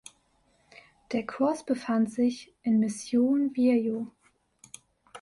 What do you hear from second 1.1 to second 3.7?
Der Kurs befand sich in Mission